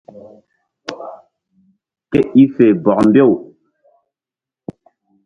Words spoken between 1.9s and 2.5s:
Ke i